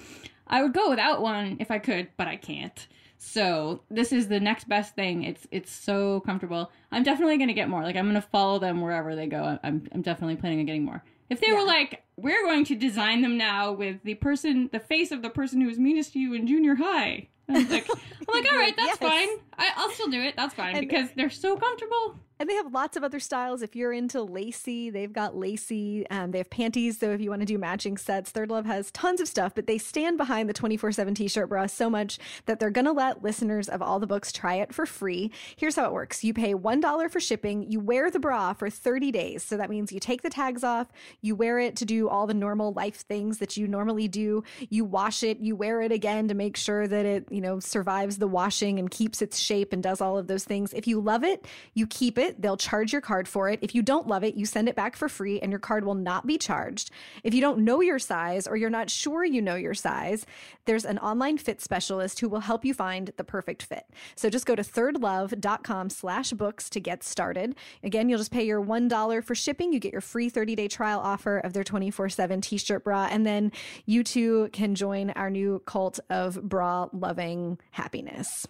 [0.47, 2.87] I would go without one if I could, but I can't.
[3.25, 5.23] So this is the next best thing.
[5.23, 6.73] It's it's so comfortable.
[6.91, 7.83] I'm definitely gonna get more.
[7.85, 9.59] Like I'm gonna follow them wherever they go.
[9.63, 11.05] I'm I'm definitely planning on getting more.
[11.31, 11.61] If they Yeah.
[11.61, 15.31] were like, we're going to design them now with the person, the face of the
[15.31, 17.29] person who was meanest to you in junior high.
[17.49, 19.11] I was like, I'm like, all right, that's Yes.
[19.11, 19.29] fine.
[19.57, 20.35] I, I'll still do it.
[20.37, 22.19] That's fine And- because they're so comfortable.
[22.43, 23.63] And they have lots of other styles.
[23.63, 26.05] If you're into lacy, they've got lacy.
[26.11, 26.99] Um, they have panties.
[26.99, 29.55] So if you want to do matching sets, Third Love has tons of stuff.
[29.55, 32.87] But they stand behind the 24 7 t shirt bra so much that they're going
[32.87, 35.31] to let listeners of all the books try it for free.
[35.55, 37.71] Here's how it works you pay $1 for shipping.
[37.71, 39.45] You wear the bra for 30 days.
[39.45, 40.89] So that means you take the tags off,
[41.21, 44.43] you wear it to do all the normal life things that you normally do.
[44.69, 48.19] You wash it, you wear it again to make sure that it, you know, survives
[48.19, 50.73] the washing and keeps its shape and does all of those things.
[50.73, 52.32] If you love it, you keep it.
[52.38, 53.59] They'll charge your card for it.
[53.62, 55.95] If you don't love it, you send it back for free and your card will
[55.95, 56.90] not be charged.
[57.23, 60.27] If you don't know your size or you're not sure you know your size,
[60.64, 63.85] there's an online fit specialist who will help you find the perfect fit.
[64.14, 67.55] So just go to thirdlove.com slash books to get started.
[67.83, 69.73] Again, you'll just pay your $1 for shipping.
[69.73, 73.09] You get your free 30-day trial offer of their 24-7 t-shirt bra.
[73.11, 73.53] And then
[73.87, 78.47] you too can join our new cult of bra loving happiness.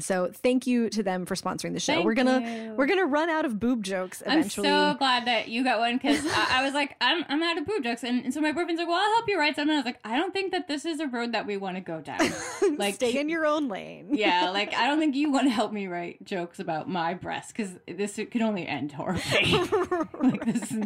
[0.00, 1.94] So thank you to them for sponsoring the show.
[1.94, 2.74] Thank we're gonna you.
[2.74, 4.68] we're gonna run out of boob jokes eventually.
[4.68, 7.58] I'm so glad that you got one because I, I was like, I'm, I'm out
[7.58, 8.04] of boob jokes.
[8.04, 9.74] And, and so my boyfriend's like, well, I'll help you write something.
[9.74, 11.80] I was like, I don't think that this is a road that we want to
[11.80, 12.18] go down.
[12.76, 14.08] Like, Stay in your own lane.
[14.12, 17.50] yeah, like, I don't think you want to help me write jokes about my breasts
[17.50, 19.52] because this could only end horribly.
[20.22, 20.84] like, this is,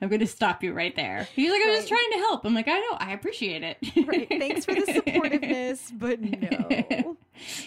[0.00, 1.28] I'm going to stop you right there.
[1.34, 2.44] He's like, I'm just trying to help.
[2.44, 3.78] I'm like, I know, I appreciate it.
[4.06, 4.28] right.
[4.28, 7.16] Thanks for the supportiveness, but no.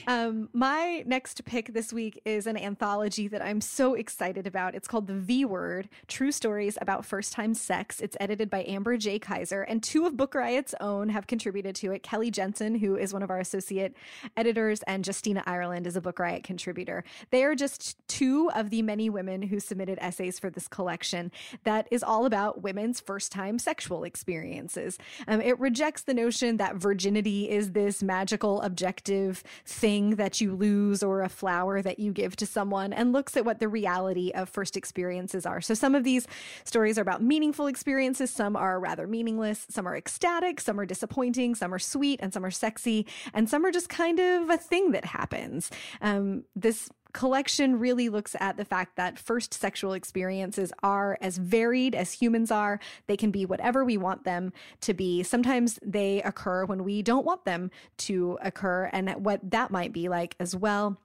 [0.07, 4.75] Um, my next pick this week is an anthology that I'm so excited about.
[4.75, 7.99] It's called The V Word True Stories About First Time Sex.
[8.01, 9.19] It's edited by Amber J.
[9.19, 12.03] Keyser, and two of Book Riot's own have contributed to it.
[12.03, 13.95] Kelly Jensen, who is one of our associate
[14.37, 17.03] editors, and Justina Ireland is a Book Riot contributor.
[17.29, 21.31] They are just two of the many women who submitted essays for this collection
[21.63, 24.97] that is all about women's first time sexual experiences.
[25.27, 31.03] Um, it rejects the notion that virginity is this magical, objective thing that you lose
[31.03, 34.49] or a flower that you give to someone and looks at what the reality of
[34.49, 35.61] first experiences are.
[35.61, 36.27] So some of these
[36.63, 41.55] stories are about meaningful experiences, some are rather meaningless, some are ecstatic, some are disappointing,
[41.55, 44.91] some are sweet, and some are sexy, and some are just kind of a thing
[44.91, 45.69] that happens.
[46.01, 51.95] Um, this collection really looks at the fact that first sexual experiences are as varied
[51.95, 52.79] as humans are.
[53.07, 55.23] They can be whatever we want them to be.
[55.23, 60.09] Sometimes they occur when we don't want them to occur, and what that might be
[60.09, 60.97] like as well.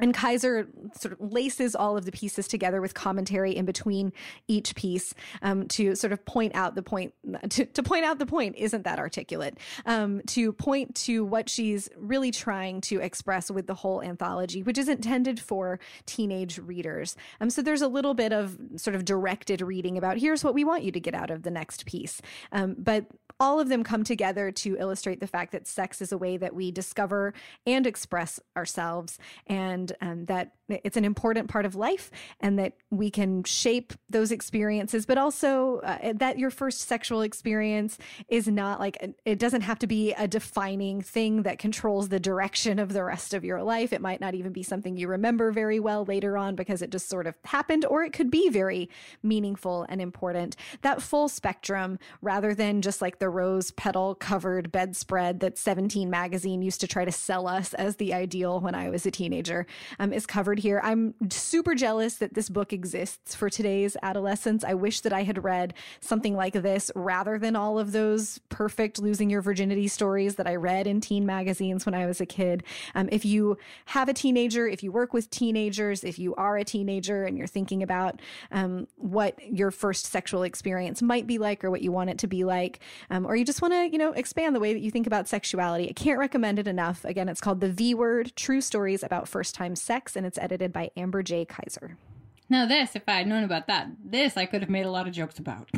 [0.00, 0.66] And Keyser
[0.98, 4.12] sort of laces all of the pieces together with commentary in between
[4.48, 7.14] each piece um, to sort of point out the point.
[7.50, 9.58] To, to point out the point isn't that articulate.
[9.84, 14.78] Um, to point to what she's really trying to express with the whole anthology, which
[14.78, 17.16] is intended for teenage readers.
[17.40, 20.64] Um, so there's a little bit of sort of directed reading about here's what we
[20.64, 22.20] want you to get out of the next piece.
[22.52, 23.06] Um, but
[23.40, 26.54] all of them come together to illustrate the fact that sex is a way that
[26.54, 27.32] we discover
[27.66, 30.52] and express ourselves, and um, that
[30.84, 35.78] it's an important part of life, and that we can shape those experiences, but also
[35.80, 40.28] uh, that your first sexual experience is not like it doesn't have to be a
[40.28, 43.92] defining thing that controls the direction of the rest of your life.
[43.92, 47.08] It might not even be something you remember very well later on because it just
[47.08, 48.88] sort of happened, or it could be very
[49.22, 50.56] meaningful and important.
[50.82, 56.62] That full spectrum, rather than just like the rose petal covered bedspread that 17 magazine
[56.62, 59.66] used to try to sell us as the ideal when I was a teenager,
[59.98, 60.80] um, is covered here.
[60.84, 64.64] I'm super jealous that this book exists for today's adolescents.
[64.64, 69.00] I wish that I had read something like this rather than all of those perfect
[69.00, 72.62] losing your virginity stories that I read in teen magazines when I was a kid.
[72.94, 76.64] Um, if you have a teenager, if you work with teenagers, if you are a
[76.64, 78.20] teenager and you're thinking about
[78.52, 82.26] um, what your first sexual experience might be like or what you want it to
[82.26, 84.90] be like, um, or you just want to, you know, expand the way that you
[84.90, 87.04] think about sexuality, I can't recommend it enough.
[87.04, 90.72] Again, it's called The V Word True Stories About First Time Sex, and it's edited
[90.72, 91.44] by Amber J.
[91.46, 91.96] Keyser.
[92.48, 95.06] Now, this, if I had known about that, this I could have made a lot
[95.06, 95.70] of jokes about.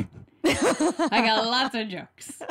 [0.43, 2.41] I got lots of jokes.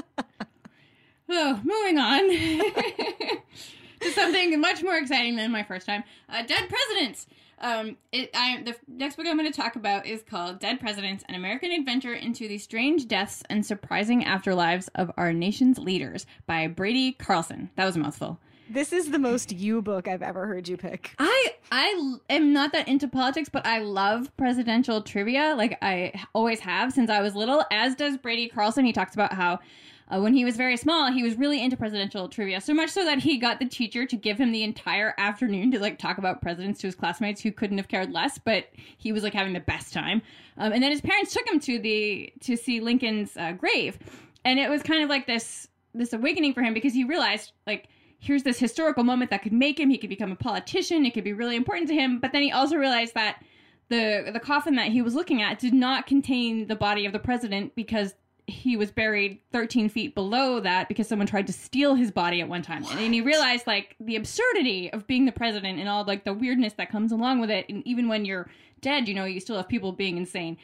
[1.29, 2.29] So, moving on
[4.01, 7.27] to something much more exciting than my first time uh, Dead Presidents.
[7.59, 11.25] Um, it, I, the next book I'm going to talk about is called Dead Presidents
[11.29, 16.67] An American Adventure into the Strange Deaths and Surprising Afterlives of Our Nation's Leaders by
[16.67, 17.71] Brady Carlson.
[17.77, 18.41] That was a mouthful.
[18.71, 21.15] This is the most you book I've ever heard you pick.
[21.19, 25.55] I I am not that into politics, but I love presidential trivia.
[25.57, 27.65] Like I always have since I was little.
[27.71, 28.85] As does Brady Carlson.
[28.85, 29.59] He talks about how
[30.13, 33.05] uh, when he was very small, he was really into presidential trivia, so much so
[33.05, 36.43] that he got the teacher to give him the entire afternoon to like talk about
[36.43, 38.67] presidents to his classmates who couldn't have cared less, but
[38.99, 40.21] he was like having the best time.
[40.59, 43.99] Um, and then his parents took him to the to see Lincoln's uh, grave,
[44.45, 47.89] and it was kind of like this this awakening for him because he realized like
[48.23, 51.25] here's this historical moment that could make him he could become a politician it could
[51.25, 53.43] be really important to him but then he also realized that
[53.89, 57.19] the the coffin that he was looking at did not contain the body of the
[57.19, 58.15] president because
[58.47, 62.49] he was buried 13 feet below that because someone tried to steal his body at
[62.49, 62.85] one time.
[62.91, 66.73] And he realized like the absurdity of being the president and all like the weirdness
[66.75, 67.67] that comes along with it.
[67.69, 70.59] And even when you're dead, you know, you still have people being insane.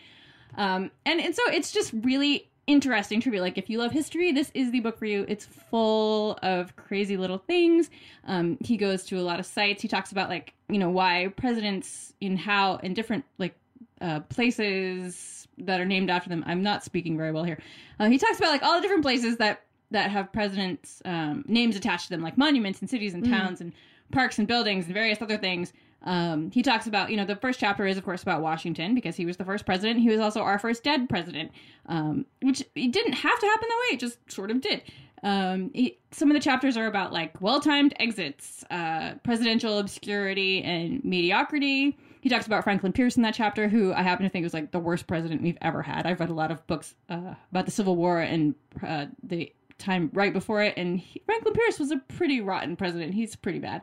[0.56, 3.40] Um, and, and so it's just really interesting trivia.
[3.40, 5.24] Like if you love history, this is the book for you.
[5.26, 7.90] It's full of crazy little things.
[8.26, 9.82] Um, he goes to a lot of sites.
[9.82, 13.56] He talks about like, you know, why presidents in how in different like
[14.00, 16.44] uh, places that are named after them.
[16.46, 17.58] I'm not speaking very well here.
[17.98, 21.74] Uh, he talks about like all the different places that that have presidents' um, names
[21.74, 23.30] attached to them, like monuments and cities and Mm.
[23.30, 23.72] towns and
[24.12, 25.72] parks and buildings and various other things.
[26.04, 29.16] Um, he talks about, you know, the first chapter is, of course, about Washington because
[29.16, 30.00] he was the first president.
[30.00, 31.50] He was also our first dead president,
[31.86, 33.94] um, which it didn't have to happen that way.
[33.94, 34.82] It just sort of did.
[35.24, 41.04] Um, he, some of the chapters are about like well-timed exits, uh, presidential obscurity, and
[41.04, 41.98] mediocrity.
[42.20, 44.70] He talks about Franklin Pierce in that chapter, who I happen to think was like
[44.70, 46.06] the worst president we've ever had.
[46.06, 48.54] I've read a lot of books uh, about the Civil War and
[48.86, 53.14] uh, the time right before it, and he, Franklin Pierce was a pretty rotten president.
[53.14, 53.82] He's pretty bad.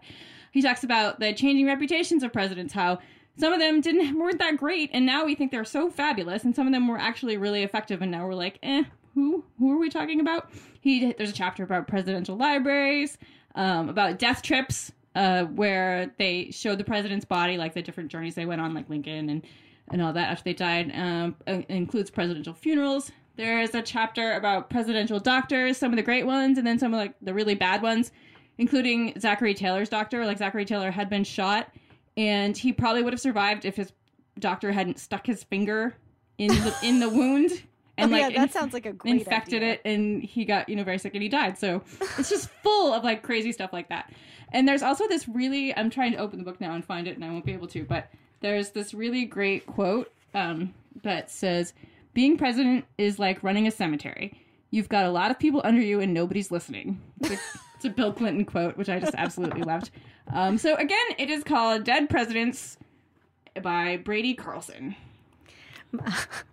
[0.55, 2.99] He talks about the changing reputations of presidents, how
[3.37, 6.55] some of them didn't weren't that great, and now we think they're so fabulous, and
[6.55, 9.77] some of them were actually really effective, and now we're like, eh, who who are
[9.77, 10.49] we talking about?
[10.79, 13.17] He there's a chapter about presidential libraries,
[13.55, 18.35] um, about death trips, uh, where they showed the president's body, like the different journeys
[18.35, 19.45] they went on, like Lincoln and
[19.89, 20.89] and all that after they died.
[20.95, 21.35] Um,
[21.67, 23.11] includes presidential funerals.
[23.35, 26.97] There's a chapter about presidential doctors, some of the great ones, and then some of
[26.97, 28.13] like the really bad ones,
[28.57, 30.25] including Zachary Taylor's doctor.
[30.25, 31.73] Like Zachary Taylor had been shot,
[32.17, 33.91] and he probably would have survived if his
[34.39, 35.95] doctor hadn't stuck his finger
[36.37, 37.63] in the in the wound
[37.97, 39.73] and oh, like yeah, that sounds like a great infected idea.
[39.73, 41.81] it and he got you know very sick and he died so
[42.17, 44.11] it's just full of like crazy stuff like that
[44.51, 47.15] and there's also this really i'm trying to open the book now and find it
[47.15, 48.09] and i won't be able to but
[48.41, 51.73] there's this really great quote um, that says
[52.13, 54.37] being president is like running a cemetery
[54.71, 56.99] you've got a lot of people under you and nobody's listening
[57.85, 59.91] it's a bill clinton quote which i just absolutely loved
[60.33, 62.77] um, so again it is called dead presidents
[63.61, 64.95] by brady carlson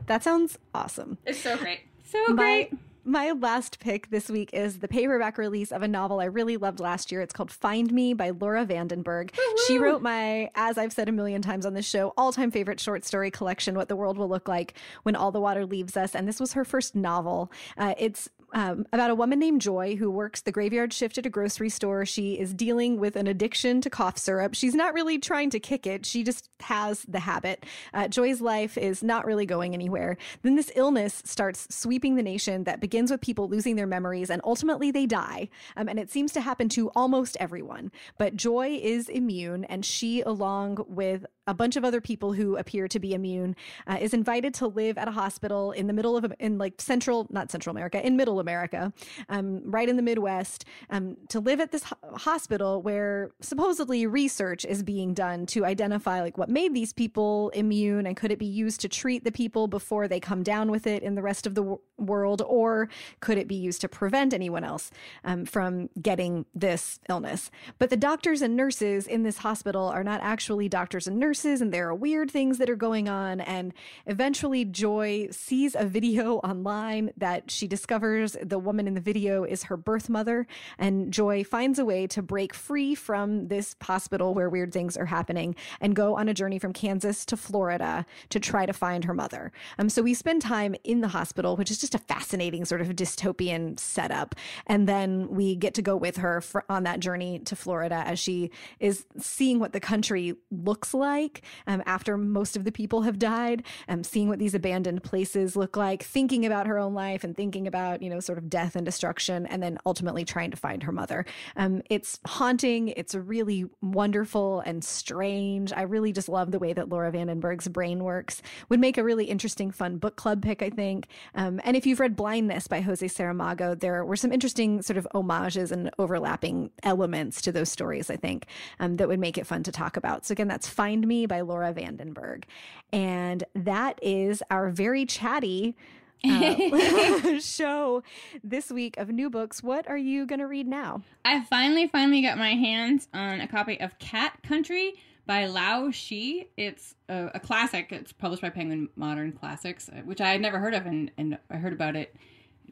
[0.06, 1.18] That sounds awesome.
[1.26, 2.34] it's so great so My
[2.68, 2.72] great
[3.04, 6.78] my last pick this week is the paperback release of a novel I really loved
[6.78, 7.20] last year.
[7.20, 9.34] It's called Find Me by Laura van den Berg.
[9.66, 9.84] She Woo-hoo.
[9.84, 13.04] wrote my, as I've said a million times on this show, all time favorite short
[13.04, 16.14] story collection, What the World Will Look Like When All the Water Leaves Us.
[16.14, 17.50] And this was her first novel.
[17.76, 21.30] Uh, it's um, about a woman named Joy who works the graveyard shift at a
[21.30, 22.04] grocery store.
[22.06, 24.54] She is dealing with an addiction to cough syrup.
[24.54, 27.64] She's not really trying to kick it, she just has the habit.
[27.92, 30.16] Uh, Joy's life is not really going anywhere.
[30.42, 34.40] Then this illness starts sweeping the nation that begins with people losing their memories and
[34.44, 35.48] ultimately they die.
[35.76, 37.90] Um, and it seems to happen to almost everyone.
[38.18, 42.86] But Joy is immune, and she, along with a bunch of other people who appear
[42.88, 46.32] to be immune, uh, is invited to live at a hospital in the middle of,
[46.38, 48.92] in like central, not Central America, in middle America,
[49.28, 54.64] um, right in the Midwest, um, to live at this ho- hospital where supposedly research
[54.64, 58.46] is being done to identify like what made these people immune and could it be
[58.46, 61.54] used to treat the people before they come down with it in the rest of
[61.54, 62.88] the w- world, or
[63.20, 64.90] could it be used to prevent anyone else
[65.24, 67.50] um, from getting this illness?
[67.78, 71.72] But the doctors and nurses in this hospital are not actually doctors and nurses, and
[71.72, 73.40] there are weird things that are going on.
[73.40, 73.72] And
[74.06, 79.64] eventually, Joy sees a video online that she discovers the woman in the video is
[79.64, 80.46] her birth mother.
[80.78, 85.06] And Joy finds a way to break free from this hospital where weird things are
[85.06, 89.14] happening and go on a journey from Kansas to Florida to try to find her
[89.14, 89.52] mother.
[89.78, 92.88] Um, so we spend time in the hospital, which is just a fascinating sort of
[92.88, 94.34] dystopian setup.
[94.66, 98.18] And then we get to go with her for, on that journey to Florida as
[98.18, 101.21] she is seeing what the country looks like
[101.66, 105.76] um, after most of the people have died, um, seeing what these abandoned places look
[105.76, 108.84] like, thinking about her own life and thinking about, you know, sort of death and
[108.84, 111.24] destruction, and then ultimately trying to find her mother.
[111.56, 112.88] Um, it's haunting.
[112.88, 115.72] It's really wonderful and strange.
[115.72, 118.42] I really just love the way that Laura van den Berg's brain works.
[118.68, 121.06] Would make a really interesting, fun book club pick, I think.
[121.34, 125.06] Um, and if you've read Blindness by Jose Saramago, there were some interesting sort of
[125.12, 128.46] homages and overlapping elements to those stories, I think,
[128.80, 130.26] um, that would make it fun to talk about.
[130.26, 132.46] So again, that's Find Me by Laura van den Berg.
[132.92, 135.76] And that is our very chatty
[136.24, 138.02] uh, show
[138.42, 139.62] this week of new books.
[139.62, 141.02] What are you going to read now?
[141.24, 144.94] I finally, finally got my hands on a copy of Cat Country
[145.26, 146.48] by Lao She.
[146.56, 147.92] It's a, a classic.
[147.92, 151.38] It's published by Penguin Modern Classics, uh, which I had never heard of, and, and
[151.50, 152.14] I heard about it.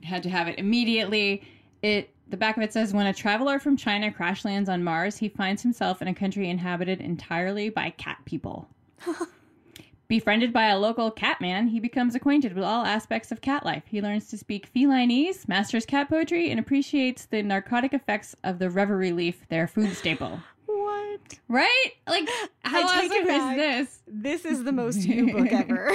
[0.02, 1.42] Had to have it immediately.
[1.82, 5.18] It the back of it says when a traveler from China crash lands on Mars,
[5.18, 8.68] he finds himself in a country inhabited entirely by cat people.
[10.08, 13.84] Befriended by a local cat man, he becomes acquainted with all aspects of cat life.
[13.86, 18.70] He learns to speak felineese, masters cat poetry, and appreciates the narcotic effects of the
[18.70, 20.40] reverie leaf, their food staple.
[20.66, 21.40] What?
[21.48, 21.92] Right?
[22.08, 22.28] Like,
[22.64, 24.02] how I awesome is this?
[24.06, 25.90] This is the most you book ever.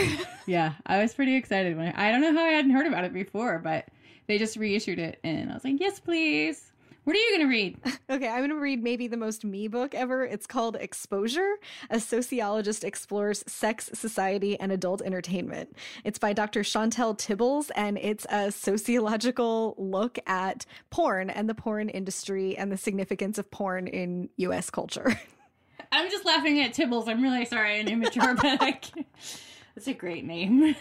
[0.45, 3.05] Yeah, I was pretty excited when I, I don't know how I hadn't heard about
[3.05, 3.88] it before, but
[4.28, 6.71] they just reissued it, and I was like, yes, please.
[7.03, 7.78] What are you gonna read?
[8.09, 10.23] Okay, I'm going to read maybe the most me book ever.
[10.23, 11.55] It's called Exposure
[11.89, 15.76] A Sociologist Explores Sex, Society, and Adult Entertainment.
[16.03, 16.63] It's by Dr.
[16.63, 22.78] Chauntelle Tibbals, and it's a sociological look at porn and the porn industry and the
[22.78, 25.19] significance of porn in US culture.
[25.91, 27.07] I'm just laughing at Tibbles.
[27.07, 29.07] I'm really sorry, I'm immature, but I can't-
[29.76, 30.76] that's a great name.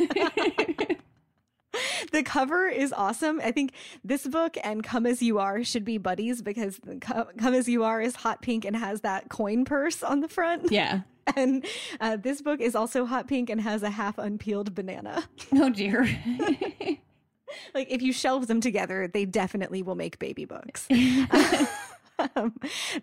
[2.13, 3.41] the cover is awesome.
[3.43, 3.73] I think
[4.03, 8.01] this book and Come As You Are should be buddies because Come As You Are
[8.01, 10.71] is hot pink and has that coin purse on the front.
[10.71, 11.03] yeah.
[11.37, 11.65] And
[12.01, 15.29] uh, this book is also hot pink and has a half unpeeled banana.
[15.55, 16.07] Oh dear.
[17.73, 20.89] Like if you shelve them together, they definitely will make baby books.
[22.37, 22.55] Um,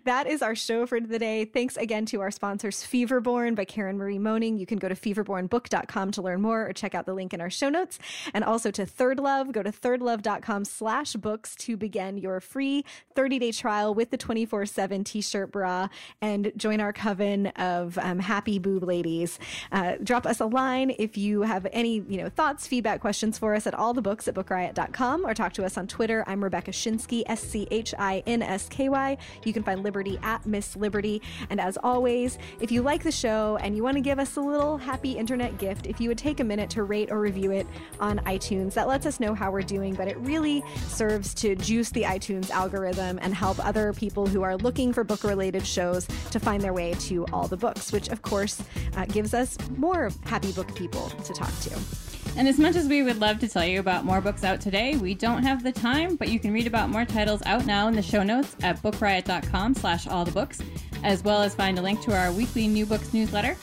[0.04, 1.44] that is our show for today.
[1.44, 4.58] Thanks again to our sponsors, Feverborn by Karen Marie Moning.
[4.58, 7.50] You can go to feverbornbook.com to learn more or check out the link in our
[7.50, 7.98] show notes.
[8.32, 12.84] And also to Third Love, go to thirdlove.com slash books to begin your free
[13.14, 15.88] 30-day trial with the 24-7 t-shirt bra
[16.20, 19.38] and join our coven of um, happy boob ladies.
[19.70, 23.54] Uh, drop us a line if you have any you know thoughts, feedback, questions for
[23.54, 26.24] us at all the books at bookriot.com or talk to us on Twitter.
[26.26, 29.11] I'm Rebecca Schinsky, S C H I N S K Y.
[29.44, 31.22] You can find Liberty at Miss Liberty.
[31.50, 34.40] And as always, if you like the show and you want to give us a
[34.40, 37.66] little happy internet gift, if you would take a minute to rate or review it
[38.00, 41.90] on iTunes, that lets us know how we're doing, but it really serves to juice
[41.90, 46.38] the iTunes algorithm and help other people who are looking for book related shows to
[46.38, 48.62] find their way to all the books, which of course
[48.96, 52.21] uh, gives us more happy book people to talk to.
[52.36, 54.96] And as much as we would love to tell you about more books out today,
[54.96, 57.94] we don't have the time, but you can read about more titles out now in
[57.94, 60.60] the show notes at bookriot.com slash all the books,
[61.04, 63.56] as well as find a link to our weekly new books newsletter.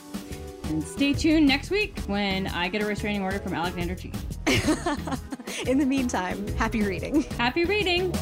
[0.68, 4.12] And stay tuned next week when I get a restraining order from Alexander Chee
[5.66, 7.22] In the meantime, happy reading.
[7.22, 8.12] Happy reading!